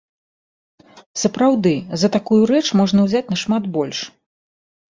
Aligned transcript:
Сапраўды, 1.25 1.73
за 2.05 2.11
такую 2.17 2.39
рэч 2.53 2.65
можна 2.81 2.99
ўзяць 3.07 3.25
нашмат 3.37 3.63
больш. 3.77 3.99